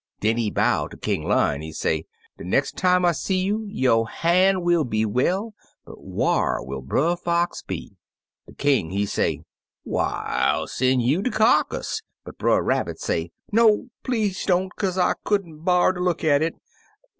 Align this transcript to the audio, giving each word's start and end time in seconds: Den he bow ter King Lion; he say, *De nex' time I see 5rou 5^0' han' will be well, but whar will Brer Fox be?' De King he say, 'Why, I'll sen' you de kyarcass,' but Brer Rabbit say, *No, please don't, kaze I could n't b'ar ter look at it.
Den 0.19 0.37
he 0.37 0.49
bow 0.49 0.87
ter 0.87 0.97
King 0.97 1.27
Lion; 1.27 1.61
he 1.61 1.71
say, 1.71 2.05
*De 2.39 2.43
nex' 2.43 2.71
time 2.71 3.05
I 3.05 3.11
see 3.11 3.51
5rou 3.51 3.69
5^0' 4.07 4.09
han' 4.09 4.61
will 4.63 4.83
be 4.83 5.05
well, 5.05 5.53
but 5.85 6.01
whar 6.03 6.65
will 6.65 6.81
Brer 6.81 7.15
Fox 7.15 7.61
be?' 7.61 7.97
De 8.47 8.53
King 8.55 8.89
he 8.89 9.05
say, 9.05 9.43
'Why, 9.83 10.25
I'll 10.27 10.65
sen' 10.65 11.01
you 11.01 11.21
de 11.21 11.29
kyarcass,' 11.29 12.01
but 12.25 12.39
Brer 12.39 12.63
Rabbit 12.63 12.99
say, 12.99 13.29
*No, 13.51 13.89
please 14.01 14.43
don't, 14.43 14.75
kaze 14.75 14.97
I 14.97 15.13
could 15.23 15.45
n't 15.45 15.63
b'ar 15.63 15.93
ter 15.93 15.99
look 15.99 16.23
at 16.23 16.41
it. 16.41 16.55